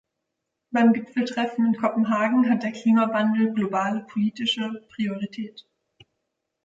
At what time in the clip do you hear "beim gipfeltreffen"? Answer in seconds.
0.71-1.63